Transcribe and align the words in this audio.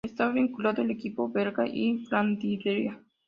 Estaba 0.03 0.31
vinculado 0.31 0.81
al 0.81 0.89
equipo 0.89 1.29
belga 1.29 1.63
Flandria. 2.09 2.99